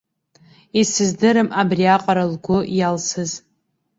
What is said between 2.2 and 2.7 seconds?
лгәы